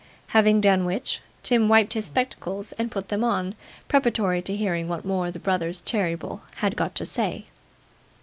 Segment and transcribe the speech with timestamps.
[0.29, 3.53] Having done which, Tim wiped his spectacles and put them on,
[3.87, 7.45] preparatory to hearing what more the brothers Cheeryble had got to say.